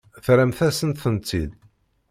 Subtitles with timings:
[0.23, 1.51] Terramt-asent-tent-id.